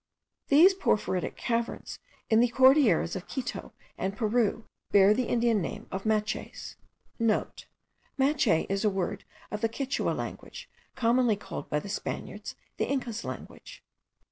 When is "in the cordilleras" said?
2.27-3.15